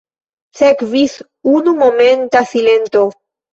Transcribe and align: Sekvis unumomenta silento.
Sekvis 0.61 1.13
unumomenta 1.53 2.45
silento. 2.57 3.07